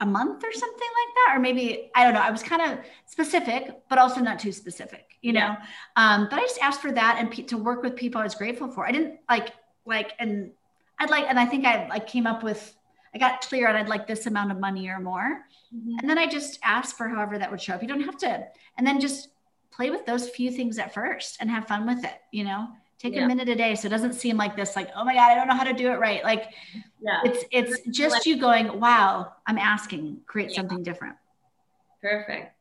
[0.00, 2.78] a month or something like that or maybe i don't know i was kind of
[3.04, 5.56] specific but also not too specific you know?
[5.96, 8.34] Um but i just asked for that and pe- to work with people i was
[8.34, 8.86] grateful for.
[8.86, 9.52] I didn't like
[9.84, 10.52] like and
[10.98, 12.74] i'd like and i think i like came up with
[13.14, 15.44] i got clear on i'd like this amount of money or more
[15.74, 15.98] mm-hmm.
[15.98, 18.46] and then i just asked for however that would show up you don't have to
[18.76, 19.28] and then just
[19.70, 22.68] play with those few things at first and have fun with it you know
[22.98, 23.24] take yeah.
[23.24, 25.34] a minute a day so it doesn't seem like this like oh my god i
[25.34, 26.52] don't know how to do it right like
[27.00, 27.20] yeah.
[27.24, 30.56] it's it's just you going wow i'm asking create yeah.
[30.56, 31.16] something different
[32.02, 32.52] perfect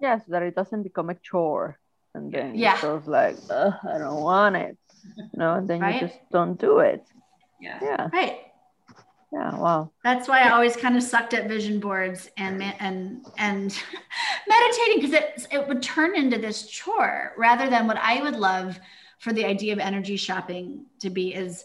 [0.00, 1.78] yeah so that it doesn't become a chore
[2.14, 2.74] and then yeah.
[2.74, 4.76] it feels like i don't want it
[5.16, 6.02] you know and then right?
[6.02, 7.04] you just don't do it
[7.60, 8.40] yeah yeah right
[9.32, 9.90] yeah wow.
[10.04, 13.82] That's why i always kind of sucked at vision boards and and and
[14.48, 18.78] meditating because it it would turn into this chore rather than what i would love
[19.18, 21.64] for the idea of energy shopping to be is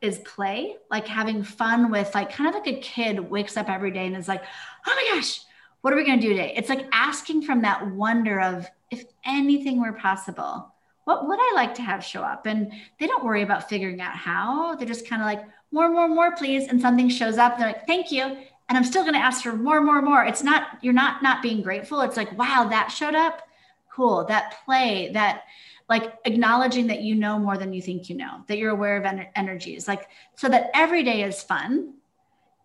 [0.00, 3.90] is play like having fun with like kind of like a kid wakes up every
[3.90, 4.42] day and is like
[4.86, 5.40] oh my gosh
[5.82, 6.54] what are we going to do today?
[6.56, 10.68] It's like asking from that wonder of if anything were possible
[11.04, 12.46] what would i like to have show up?
[12.46, 14.76] And they don't worry about figuring out how.
[14.76, 16.68] They're just kind of like more more more please.
[16.68, 18.36] And something shows up they're like thank you.
[18.68, 20.24] And i'm still going to ask for more more more.
[20.24, 22.00] It's not you're not not being grateful.
[22.02, 23.42] It's like wow that showed up?
[23.90, 24.24] Cool.
[24.26, 25.42] That play that
[25.88, 29.04] like acknowledging that you know more than you think you know, that you're aware of
[29.04, 31.94] en- energies, like so that every day is fun.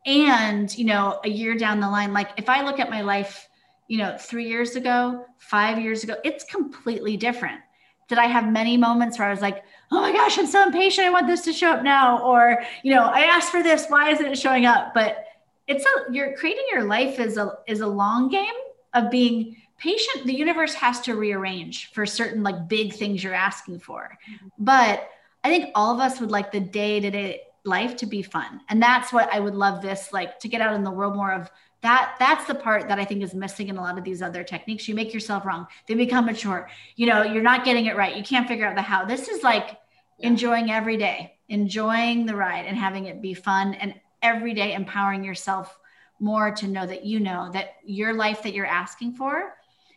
[0.05, 3.49] And, you know, a year down the line, like if I look at my life,
[3.89, 7.59] you know, three years ago, five years ago, it's completely different.
[8.07, 11.07] Did I have many moments where I was like, oh my gosh, I'm so impatient.
[11.07, 12.23] I want this to show up now.
[12.23, 13.85] Or, you know, I asked for this.
[13.87, 14.93] Why isn't it showing up?
[14.93, 15.25] But
[15.67, 18.53] it's a, you're creating your life is a, is a long game
[18.93, 23.79] of being patient the universe has to rearrange for certain like big things you're asking
[23.79, 24.47] for mm-hmm.
[24.57, 25.09] but
[25.43, 29.13] i think all of us would like the day-to-day life to be fun and that's
[29.13, 32.15] what i would love this like to get out in the world more of that
[32.19, 34.87] that's the part that i think is missing in a lot of these other techniques
[34.87, 38.23] you make yourself wrong they become mature you know you're not getting it right you
[38.23, 39.77] can't figure out the how this is like
[40.17, 40.27] yeah.
[40.27, 45.23] enjoying every day enjoying the ride and having it be fun and every day empowering
[45.23, 45.77] yourself
[46.19, 49.53] more to know that you know that your life that you're asking for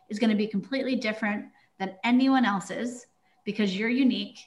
[0.09, 1.47] is going to be completely different
[1.79, 3.07] than anyone else's
[3.45, 4.38] because you're unique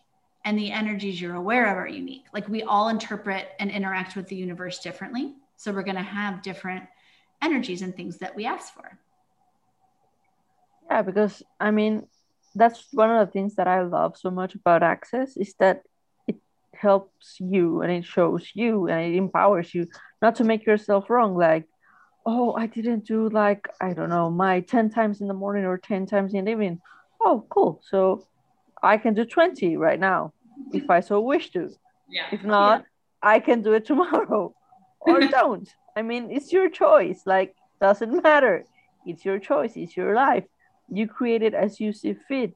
[0.45, 2.25] and the energies you're aware of are unique.
[2.33, 5.33] Like we all interpret and interact with the universe differently.
[5.55, 6.83] So we're going to have different
[7.43, 8.97] energies and things that we ask for.
[10.89, 12.07] Yeah, because I mean,
[12.55, 15.83] that's one of the things that I love so much about Access is that
[16.27, 16.37] it
[16.73, 19.87] helps you and it shows you and it empowers you
[20.21, 21.35] not to make yourself wrong.
[21.35, 21.65] Like,
[22.25, 25.77] oh, I didn't do like, I don't know, my 10 times in the morning or
[25.77, 26.81] 10 times in the evening.
[27.19, 27.81] Oh, cool.
[27.89, 28.27] So
[28.81, 30.33] I can do 20 right now
[30.73, 31.69] if I so wish to.
[32.09, 32.27] Yeah.
[32.31, 33.29] If not, yeah.
[33.29, 34.53] I can do it tomorrow
[35.05, 35.69] or don't.
[35.95, 37.21] I mean, it's your choice.
[37.25, 38.65] Like, doesn't matter.
[39.05, 39.73] It's your choice.
[39.75, 40.45] It's your life.
[40.89, 42.55] You create it as you see fit.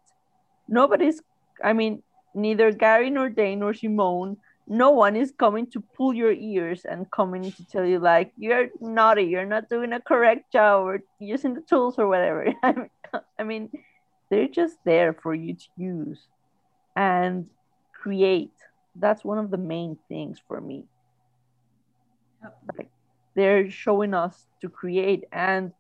[0.68, 1.22] Nobody's,
[1.64, 6.34] I mean, neither Gary nor Dane nor Simone no one is coming to pull your
[6.34, 10.86] ears and coming to tell you like you're naughty you're not doing a correct job
[10.86, 12.54] or using the tools or whatever
[13.40, 13.70] i mean
[14.30, 16.20] they're just there for you to use
[16.96, 17.48] and
[17.94, 18.52] create
[18.98, 20.84] that's one of the main things for me
[22.78, 22.89] like
[23.36, 25.71] they're showing us to create and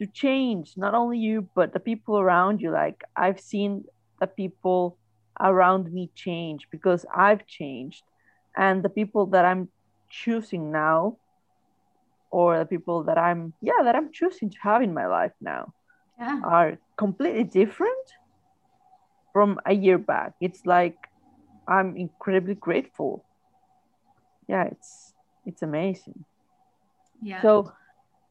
[0.00, 2.70] to change not only you but the people around you.
[2.70, 3.84] Like i've seen
[4.20, 4.96] the people
[5.40, 8.02] around me change because i've changed.
[8.56, 9.68] And the people that i'm
[10.10, 11.16] choosing now
[12.30, 15.72] or the people that i'm yeah that i'm choosing to have in my life now
[16.18, 16.40] yeah.
[16.44, 18.06] are completely different
[19.32, 20.34] from a year back.
[20.40, 20.96] It's like
[21.68, 23.24] i'm incredibly grateful.
[24.48, 25.09] Yeah it's
[25.46, 26.24] it's amazing.
[27.22, 27.42] Yeah.
[27.42, 27.72] So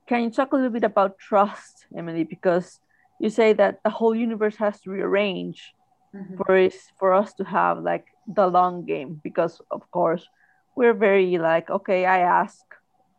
[0.07, 2.23] can you talk a little bit about trust emily?
[2.23, 2.79] Because
[3.19, 5.73] you say that the whole universe has to rearrange
[6.15, 6.37] mm-hmm.
[6.37, 9.19] for us for us to have like the long game.
[9.23, 10.27] Because of course
[10.75, 12.63] we're very like okay i ask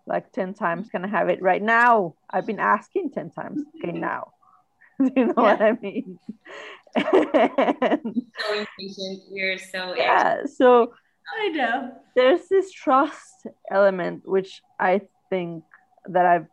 [0.07, 2.14] like 10 times can i have it right now?
[2.29, 4.33] I've been asking 10 times okay now.
[4.98, 5.42] Do you know yeah.
[5.42, 6.18] what i mean?
[8.40, 10.92] So impatient we're so yeah so
[11.38, 15.64] i know there's this trust element which i think
[16.06, 16.46] that I've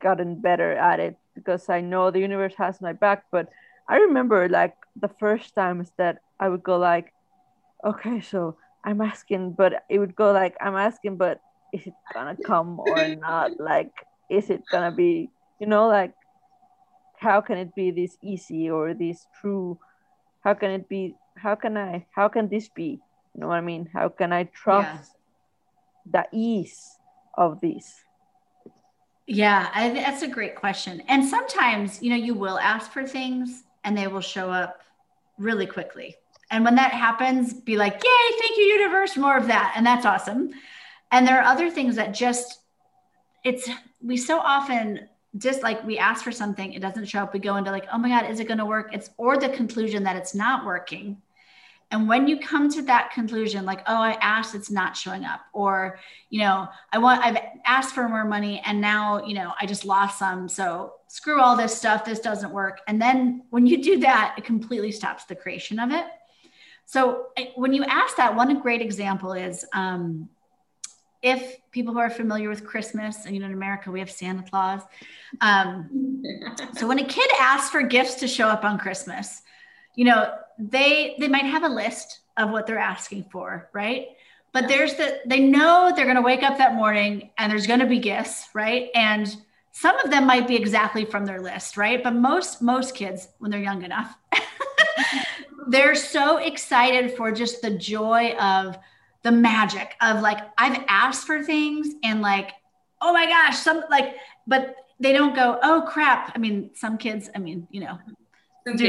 [0.00, 3.24] gotten better at it because I know the universe has my back.
[3.30, 3.48] But
[3.88, 7.12] I remember like the first times that I would go like,
[7.84, 11.40] okay, so I'm asking, but it would go like, I'm asking, but
[11.72, 13.60] is it gonna come or not?
[13.60, 13.92] Like,
[14.30, 15.28] is it gonna be,
[15.60, 16.14] you know, like,
[17.18, 19.78] how can it be this easy or this true?
[20.42, 21.14] How can it be?
[21.36, 22.06] How can I?
[22.14, 23.00] How can this be?
[23.40, 23.88] You know what I mean?
[23.90, 25.12] How can I trust
[26.12, 26.24] yeah.
[26.30, 26.98] the ease
[27.32, 28.04] of this?
[29.26, 31.02] Yeah, I, that's a great question.
[31.08, 34.82] And sometimes, you know, you will ask for things and they will show up
[35.38, 36.16] really quickly.
[36.50, 39.72] And when that happens, be like, yay, thank you, universe, more of that.
[39.74, 40.50] And that's awesome.
[41.10, 42.58] And there are other things that just,
[43.42, 43.70] it's,
[44.02, 47.32] we so often just like we ask for something, it doesn't show up.
[47.32, 48.90] We go into like, oh my God, is it going to work?
[48.92, 51.22] It's, or the conclusion that it's not working.
[51.90, 55.40] And when you come to that conclusion, like, oh, I asked, it's not showing up,
[55.52, 55.98] or,
[56.28, 59.84] you know, I want, I've asked for more money and now, you know, I just
[59.84, 60.48] lost some.
[60.48, 62.04] So screw all this stuff.
[62.04, 62.80] This doesn't work.
[62.86, 66.04] And then when you do that, it completely stops the creation of it.
[66.86, 70.28] So when you ask that, one great example is um,
[71.22, 74.42] if people who are familiar with Christmas, and you know, in America, we have Santa
[74.42, 74.82] Claus.
[75.40, 76.22] Um,
[76.76, 79.42] so when a kid asks for gifts to show up on Christmas,
[79.94, 84.08] you know, they they might have a list of what they're asking for, right?
[84.52, 87.80] But there's the they know they're going to wake up that morning and there's going
[87.80, 88.90] to be gifts, right?
[88.94, 89.34] And
[89.72, 92.02] some of them might be exactly from their list, right?
[92.02, 94.16] But most most kids when they're young enough
[95.68, 98.76] they're so excited for just the joy of
[99.22, 102.52] the magic of like I've asked for things and like
[103.00, 107.30] oh my gosh some like but they don't go oh crap I mean some kids
[107.34, 107.98] I mean you know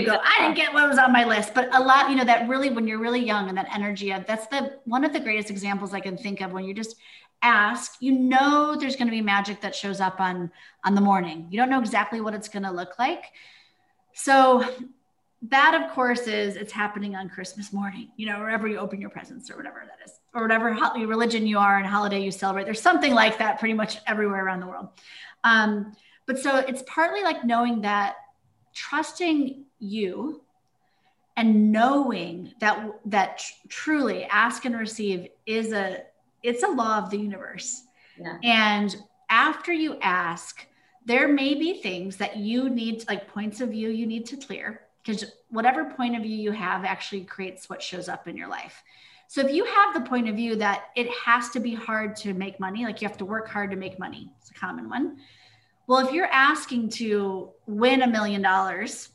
[0.06, 2.48] go i didn't get what was on my list but a lot you know that
[2.48, 5.50] really when you're really young and that energy of that's the one of the greatest
[5.50, 6.98] examples i can think of when you just
[7.42, 10.52] ask you know there's going to be magic that shows up on
[10.84, 11.48] on the morning.
[11.50, 13.26] You don't know exactly what it's going to look like.
[14.14, 14.66] So
[15.50, 19.10] that of course is it's happening on christmas morning you know wherever you open your
[19.10, 22.66] presents or whatever that is or whatever religion you are and holiday you celebrate.
[22.66, 24.90] There's something like that pretty much everywhere around the world.
[25.44, 25.96] Um,
[26.28, 28.16] but so it's partly like knowing that
[28.74, 30.42] trusting you
[31.38, 36.04] and knowing that that tr- truly ask and receive is a
[36.44, 37.84] it's a law of the universe
[38.20, 38.38] yeah.
[38.44, 38.98] and
[39.30, 40.66] after you ask
[41.06, 44.82] there may be things that you need like points of view you need to clear
[45.04, 48.84] because whatever point of view you have actually creates what shows up in your life
[49.28, 52.34] so if you have the point of view that it has to be hard to
[52.34, 55.18] make money like you have to work hard to make money it's a common one
[55.92, 59.10] well, if you're asking to win a million dollars,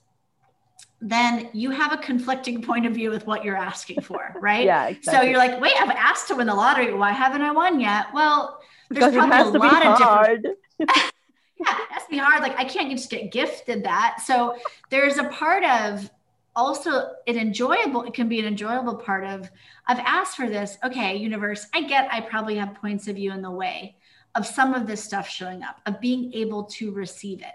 [1.00, 4.66] then you have a conflicting point of view with what you're asking for, right?
[4.66, 4.88] yeah.
[4.88, 5.12] Exactly.
[5.14, 6.92] So you're like, wait, I've asked to win the lottery.
[6.92, 8.08] Why haven't I won yet?
[8.12, 8.60] Well,
[8.90, 10.58] there's because probably a lot of different.
[10.78, 12.42] yeah, it has to be hard.
[12.42, 14.20] Like I can't just get gifted that.
[14.22, 14.56] So
[14.90, 16.10] there's a part of
[16.54, 19.50] also an enjoyable, it can be an enjoyable part of
[19.86, 20.76] I've asked for this.
[20.84, 23.96] Okay, universe, I get I probably have points of view in the way
[24.36, 27.54] of some of this stuff showing up, of being able to receive it.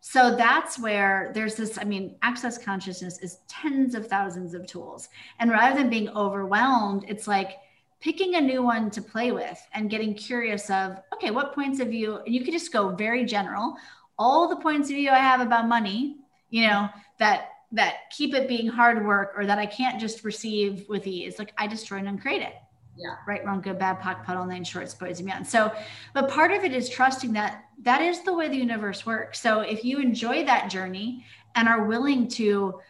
[0.00, 5.08] So that's where there's this, I mean, access consciousness is tens of thousands of tools.
[5.38, 7.56] And rather than being overwhelmed, it's like
[8.00, 11.88] picking a new one to play with and getting curious of, okay, what points of
[11.88, 13.76] view, and you could just go very general,
[14.18, 16.18] all the points of view I have about money,
[16.50, 20.86] you know, that that keep it being hard work or that I can't just receive
[20.88, 21.38] with ease.
[21.38, 22.54] Like I destroy and uncreate it
[22.96, 23.16] yeah.
[23.26, 25.72] Right wrong good bad POC puddle nine shorts boys and beyond so
[26.12, 29.40] but part of it is trusting that that is the way the universe works.
[29.40, 32.80] So if you enjoy that journey and are willing to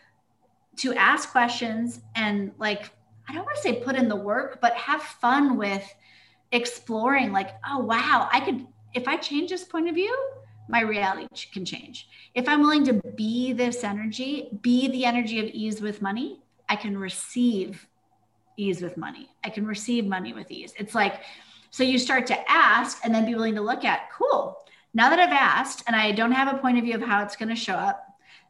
[0.77, 2.91] to ask questions and like
[3.29, 5.95] i don't want to say put in the work but have fun with
[6.53, 10.17] exploring like oh wow i could if i change this point of view
[10.67, 12.09] my reality can change.
[12.35, 16.77] If i'm willing to be this energy be the energy of ease with money i
[16.77, 17.87] can receive
[18.57, 19.29] ease with money.
[19.43, 20.75] I can receive money with ease.
[20.79, 21.21] It's like,
[21.71, 24.59] so you start to ask and then be willing to look at, cool.
[24.95, 27.37] Now that I've asked and I don't have a point of view of how it's
[27.37, 28.07] going to show up,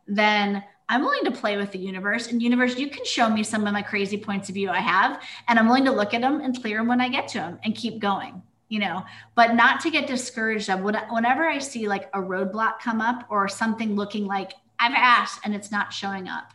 [0.07, 2.27] then I'm willing to play with the universe.
[2.27, 5.23] And universe, you can show me some of my crazy points of view I have,
[5.49, 7.59] and I'm willing to look at them and clear them when I get to them
[7.65, 8.43] and keep going.
[8.69, 9.05] You know,
[9.37, 13.47] but not to get discouraged of whenever I see like a roadblock come up or
[13.47, 16.53] something looking like I've asked and it's not showing up.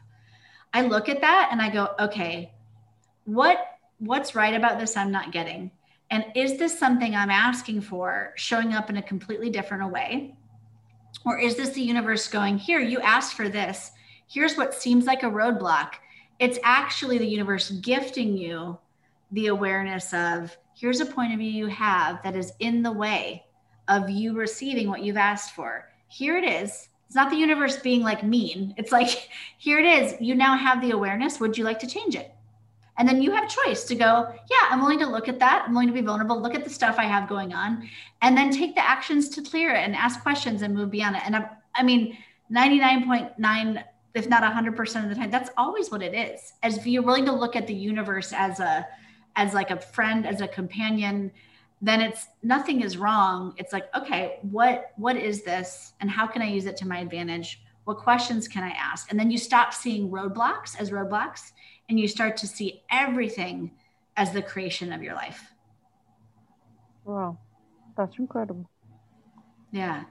[0.74, 2.52] I look at that and I go, okay,
[3.34, 5.72] what what's right about this i'm not getting
[6.12, 10.36] and is this something i'm asking for showing up in a completely different way
[11.26, 13.92] or is this the universe going here you asked for this
[14.28, 15.94] here's what seems like a roadblock
[16.40, 18.78] it's actually the universe gifting you
[19.32, 23.44] the awareness of here's a point of view you have that is in the way
[23.90, 25.90] of you receiving what you've asked for.
[26.08, 26.88] Here it is.
[27.08, 28.74] It's not the universe being like mean.
[28.78, 30.16] It's like, here it is.
[30.22, 31.40] You now have the awareness.
[31.40, 32.32] Would you like to change it?
[33.00, 35.64] And then you have choice to go, yeah, I'm willing to look at that.
[35.66, 37.90] I'm willing to be vulnerable, look at the stuff I have going on,
[38.22, 41.22] and then take the actions to clear it and ask questions and move beyond it.
[41.26, 42.18] And I, I mean,
[42.52, 43.84] 99.9,
[44.16, 46.52] if not 100% of the time, that's always what it is.
[46.62, 48.86] As if you're willing to look at the universe as a,
[49.38, 51.32] as like a friend, as a companion,
[51.82, 53.54] then it's nothing is wrong.
[53.56, 57.00] It's like, okay, what what is this and how can I use it to my
[57.00, 57.62] advantage?
[57.86, 59.10] What questions can I ask?
[59.10, 61.54] And then you stop seeing roadblocks as roadblocks
[61.90, 63.72] and you start to see everything
[64.16, 65.52] as the creation of your life.
[67.04, 67.38] Wow.
[67.98, 68.70] That's incredible.
[69.72, 70.04] Yeah.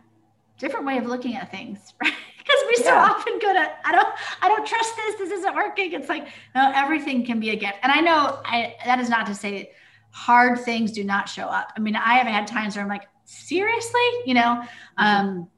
[0.59, 2.13] Different way of looking at things, right?
[2.49, 3.05] because we so yeah.
[3.05, 4.09] often go to I don't
[4.43, 5.17] I don't trust this.
[5.17, 5.93] This isn't working.
[5.93, 7.77] It's like no, everything can be a gift.
[7.83, 9.73] And I know I that is not to say
[10.11, 11.73] hard things do not show up.
[11.77, 14.63] I mean, I have had times where I'm like, seriously, you know.
[14.99, 15.05] Mm-hmm.
[15.05, 15.49] Um,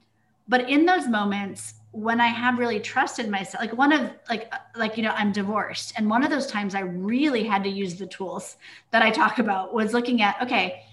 [0.47, 4.97] but in those moments when I have really trusted myself, like one of like like
[4.97, 8.07] you know, I'm divorced, and one of those times I really had to use the
[8.07, 8.57] tools
[8.91, 10.83] that I talk about was looking at okay,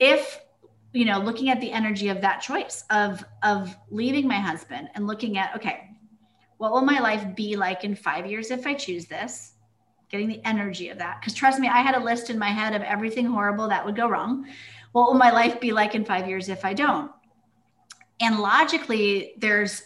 [0.00, 0.40] if
[0.92, 5.06] you know looking at the energy of that choice of of leaving my husband and
[5.06, 5.90] looking at okay
[6.58, 9.52] what will my life be like in five years if i choose this?
[10.08, 11.20] Getting the energy of that.
[11.20, 13.96] Because trust me i had a list in my head of everything horrible that would
[13.96, 14.46] go wrong.
[14.92, 17.10] What will my life be like in five years if i don't?
[18.20, 19.82] And logically there's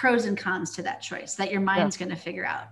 [0.00, 2.06] pros and cons to that choice that your mind's yeah.
[2.06, 2.68] going to figure out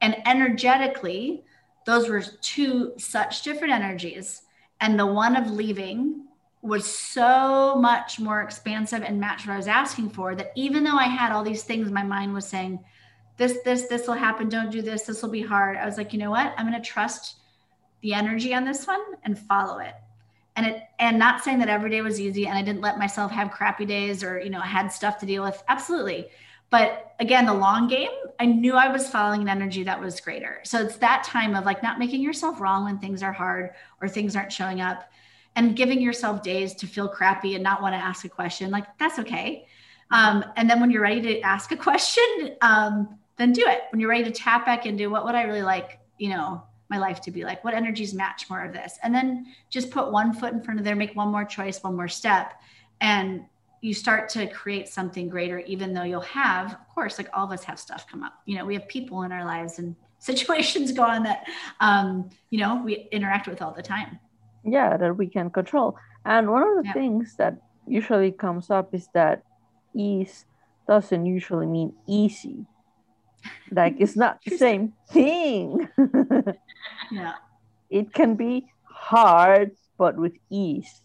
[0.00, 1.42] and energetically
[1.86, 4.42] those were two such different energies
[4.80, 6.22] and the one of leaving
[6.62, 10.96] was so much more expansive and matched what I was asking for that even though
[10.96, 12.78] I had all these things, my mind was saying,
[13.36, 14.48] this, this, this will happen.
[14.48, 15.02] Don't do this.
[15.02, 15.76] This will be hard.
[15.76, 16.54] I was like, you know what?
[16.56, 17.36] I'm going to trust
[18.00, 19.94] the energy on this one and follow it.
[20.54, 23.32] And it, and not saying that every day was easy and I didn't let myself
[23.32, 25.60] have crappy days or, you know, I had stuff to deal with.
[25.68, 26.28] Absolutely.
[26.72, 28.08] But again, the long game,
[28.40, 30.60] I knew I was following an energy that was greater.
[30.64, 34.08] So it's that time of like not making yourself wrong when things are hard or
[34.08, 35.12] things aren't showing up
[35.54, 38.86] and giving yourself days to feel crappy and not want to ask a question like
[38.98, 39.66] that's okay.
[40.10, 43.82] Um, and then when you're ready to ask a question um, then do it.
[43.90, 46.96] When you're ready to tap back into what would i really like you know my
[46.96, 47.62] life to be like?
[47.64, 48.98] What energies match more of this?
[49.02, 51.96] And then just put one foot in front of there make one more choice one
[51.96, 52.54] more step
[53.02, 53.44] and
[53.82, 57.52] you start to create something greater even though you'll have of course like all of
[57.52, 58.34] us have stuff come up.
[58.46, 61.44] You know we have people in our lives and situations go on that
[61.80, 64.18] um, you know we interact with all the time.
[64.64, 65.96] Yeah that we can control.
[66.24, 66.92] And one of the yeah.
[66.92, 69.42] things that usually comes up is that
[69.94, 70.46] ease
[70.86, 72.64] doesn't usually mean easy.
[73.72, 75.88] Like it's not the same thing.
[77.10, 77.34] Yeah.
[77.90, 81.02] It can be hard but with ease.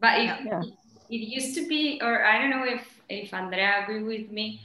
[0.00, 0.62] But it, yeah.
[1.12, 4.60] It used to be or i don't know if if andrea agree with me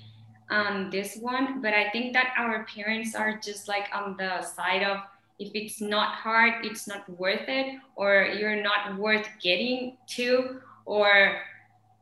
[0.50, 4.84] on this one but i think that our parents are just like on the side
[4.84, 4.98] of
[5.40, 11.42] if it's not hard it's not worth it or you're not worth getting to or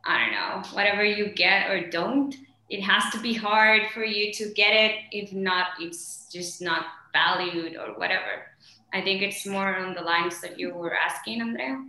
[0.06, 2.38] i don't know whatever you get or don't
[2.70, 4.96] it has to be hard for you to get it.
[5.12, 8.48] If not it's just not valued or whatever.
[8.94, 11.84] I think it's more on the lines that you were asking andrea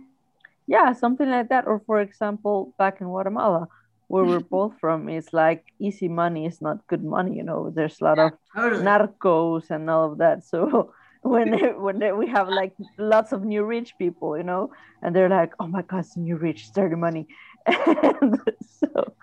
[0.67, 3.67] yeah something like that or for example back in guatemala
[4.07, 7.99] where we're both from it's like easy money is not good money you know there's
[8.01, 8.83] a lot of totally.
[8.83, 10.93] narcos and all of that so
[11.27, 15.53] when when we have like lots of new rich people, you know, and they're like,
[15.59, 17.27] "Oh my God, it's new rich, dirty money."
[17.65, 18.39] and
[18.79, 19.13] so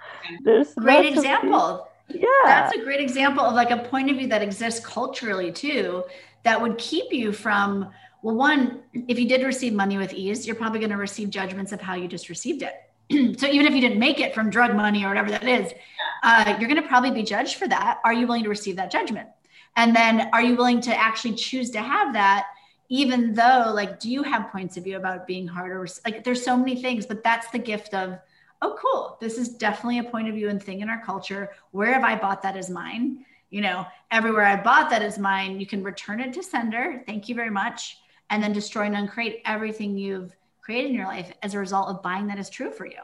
[0.44, 1.88] there's great example.
[2.08, 6.04] yeah, that's a great example of like a point of view that exists culturally too,
[6.42, 7.90] that would keep you from.
[8.24, 11.72] Well, one, if you did receive money with ease, you're probably going to receive judgments
[11.72, 13.38] of how you just received it.
[13.38, 15.74] so even if you didn't make it from drug money or whatever that is,
[16.22, 18.00] uh, you're going to probably be judged for that.
[18.02, 19.28] Are you willing to receive that judgment?
[19.76, 22.46] And then are you willing to actually choose to have that?
[22.88, 25.86] Even though, like, do you have points of view about being harder?
[26.06, 28.18] Like, there's so many things, but that's the gift of,
[28.62, 29.18] oh, cool.
[29.20, 31.50] This is definitely a point of view and thing in our culture.
[31.72, 33.26] Where have I bought that as mine?
[33.50, 37.02] You know, everywhere I bought that as mine, you can return it to sender.
[37.06, 37.98] Thank you very much.
[38.30, 42.02] And then destroy and uncreate everything you've created in your life as a result of
[42.02, 43.00] buying that is true for you.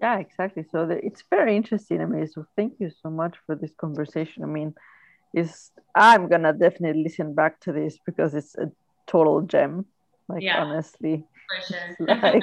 [0.00, 0.64] Yeah, exactly.
[0.70, 2.02] So the, it's very interesting.
[2.02, 4.42] I mean, so thank you so much for this conversation.
[4.42, 4.74] I mean,
[5.32, 8.70] is I'm gonna definitely listen back to this because it's a
[9.06, 9.86] total gem.
[10.28, 11.24] Like yeah, honestly,
[11.68, 11.94] sure.
[12.06, 12.42] like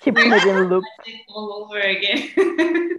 [0.00, 0.84] keeping it in loop
[1.28, 2.30] all over again.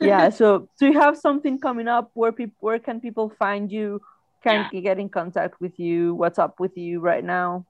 [0.00, 0.30] yeah.
[0.30, 2.10] So, do you have something coming up?
[2.14, 4.00] Where people, where can people find you?
[4.42, 4.80] Can yeah.
[4.80, 6.14] get in contact with you?
[6.14, 7.66] What's up with you right now?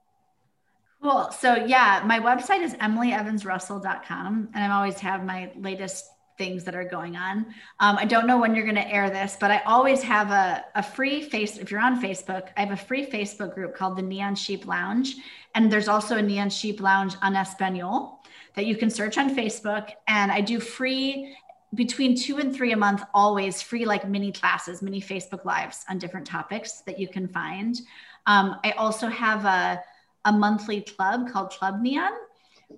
[1.01, 1.31] Cool.
[1.31, 6.05] So yeah, my website is emilyevansrussell.com and I always have my latest
[6.37, 7.47] things that are going on.
[7.79, 10.63] Um, I don't know when you're going to air this, but I always have a,
[10.75, 11.57] a free face.
[11.57, 15.15] If you're on Facebook, I have a free Facebook group called the Neon Sheep Lounge.
[15.55, 18.19] And there's also a Neon Sheep Lounge on Espanol
[18.55, 19.91] that you can search on Facebook.
[20.07, 21.35] And I do free
[21.73, 25.97] between two and three a month, always free like mini classes, mini Facebook lives on
[25.97, 27.81] different topics that you can find.
[28.25, 29.81] Um, I also have a,
[30.25, 32.11] a monthly club called Club Neon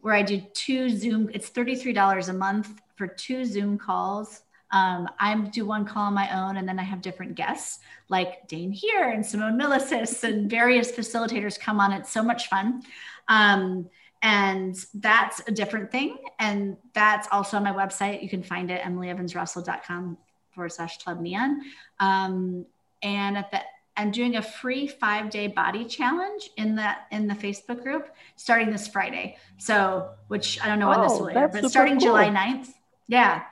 [0.02, 4.42] where I do two Zoom, it's $33 a month for two Zoom calls.
[4.72, 8.48] Um, I do one call on my own, and then I have different guests like
[8.48, 11.92] Dane Heer and Simone Milasas and various facilitators come on.
[11.92, 12.84] It's so much fun.
[13.28, 13.90] Um,
[14.22, 16.18] and that's a different thing.
[16.40, 18.22] And that's also on my website.
[18.22, 20.18] You can find it emilyevansrussell.com
[20.52, 21.62] forward slash club neon.
[22.00, 22.66] Um,
[23.02, 23.62] and at the
[24.00, 28.72] I'm doing a free five day body challenge in that in the Facebook group starting
[28.72, 29.36] this Friday.
[29.58, 32.08] So, which I don't know when oh, this will air, but starting cool.
[32.08, 32.70] July 9th.
[33.08, 33.44] Yeah.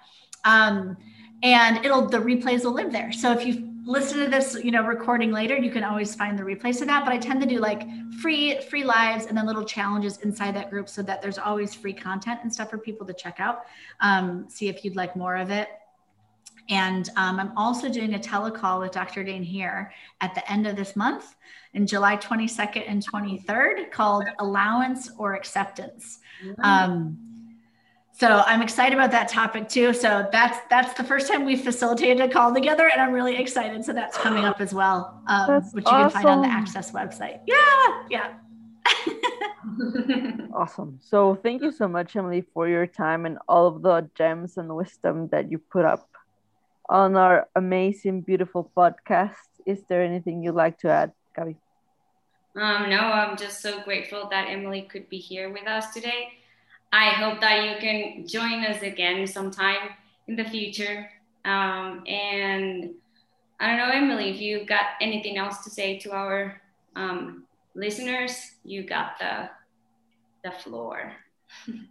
[0.45, 0.95] Um,
[1.43, 3.11] and it'll the replays will live there.
[3.11, 6.43] So if you listen to this, you know, recording later, you can always find the
[6.43, 7.05] replays of that.
[7.05, 7.83] But I tend to do like
[8.21, 11.93] free free lives and then little challenges inside that group so that there's always free
[11.93, 13.61] content and stuff for people to check out.
[14.01, 15.69] Um, see if you'd like more of it.
[16.69, 19.23] And um, I'm also doing a telecall with Dr.
[19.23, 21.35] Dane Heer at the end of this month
[21.73, 26.19] in July 22nd and 23rd called Allowance or Acceptance.
[26.61, 27.17] Um,
[28.19, 29.93] so I'm excited about that topic too.
[29.93, 33.85] So that's that's the first time we've facilitated a call together, and I'm really excited.
[33.85, 36.11] So that's coming up as well, um, which you awesome.
[36.11, 37.41] can find on the Access website.
[37.45, 38.33] Yeah, yeah.
[40.53, 40.97] awesome.
[40.99, 44.75] So thank you so much, Emily, for your time and all of the gems and
[44.75, 46.09] wisdom that you put up
[46.89, 49.35] on our amazing, beautiful podcast.
[49.67, 51.57] Is there anything you'd like to add, Gabby?
[52.55, 56.29] Um, no, I'm just so grateful that Emily could be here with us today.
[56.91, 59.89] I hope that you can join us again sometime
[60.27, 61.09] in the future.
[61.45, 62.91] Um, and
[63.59, 66.61] I don't know, Emily, if you've got anything else to say to our
[66.95, 69.49] um, listeners, you got the
[70.43, 71.13] the floor.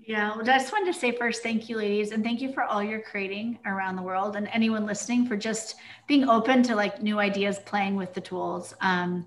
[0.07, 2.63] Yeah, well, I just wanted to say first, thank you, ladies, and thank you for
[2.63, 5.77] all you're creating around the world, and anyone listening for just
[6.07, 9.27] being open to like new ideas, playing with the tools, um,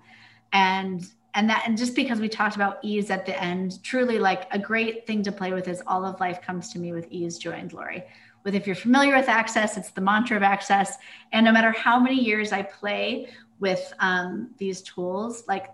[0.53, 4.47] and and that and just because we talked about ease at the end, truly like
[4.51, 7.37] a great thing to play with is all of life comes to me with ease,
[7.37, 8.03] joy, and glory.
[8.43, 10.97] With if you're familiar with access, it's the mantra of access,
[11.31, 15.67] and no matter how many years I play with um, these tools, like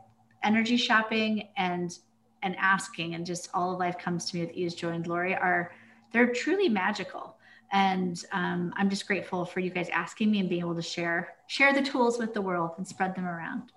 [0.43, 1.97] energy shopping and
[2.43, 5.35] and asking and just all of life comes to me with ease joy and glory
[5.35, 5.71] are
[6.11, 7.37] they're truly magical.
[7.71, 11.33] And um, i'm just grateful for you guys asking me and being able to share
[11.47, 13.71] share the tools with the world and spread them around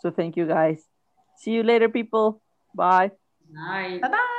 [0.00, 0.84] so thank you guys.
[1.36, 2.42] See you later people.
[2.74, 3.12] Bye.
[3.52, 4.36] Bye bye bye